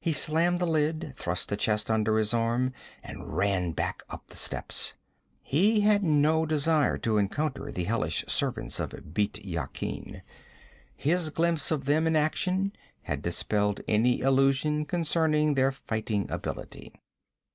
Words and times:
He 0.00 0.14
slammed 0.14 0.60
the 0.60 0.66
lid, 0.66 1.12
thrust 1.14 1.50
the 1.50 1.56
chest 1.58 1.90
under 1.90 2.16
his 2.16 2.32
arm, 2.32 2.72
and 3.02 3.36
ran 3.36 3.72
back 3.72 4.02
up 4.08 4.28
the 4.28 4.36
steps. 4.38 4.94
He 5.42 5.80
had 5.82 6.02
no 6.02 6.46
desire 6.46 6.96
to 6.96 7.18
encounter 7.18 7.70
the 7.70 7.84
hellish 7.84 8.24
servants 8.28 8.80
of 8.80 8.92
Bît 8.92 9.38
Yakin. 9.44 10.22
His 10.96 11.28
glimpse 11.28 11.70
of 11.70 11.84
them 11.84 12.06
in 12.06 12.16
action 12.16 12.72
had 13.02 13.20
dispelled 13.20 13.82
any 13.86 14.20
illusion 14.22 14.86
concerning 14.86 15.52
their 15.52 15.70
fighting 15.72 16.30
ability. 16.30 16.94